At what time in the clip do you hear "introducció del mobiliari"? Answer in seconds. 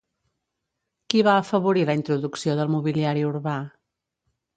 1.99-3.27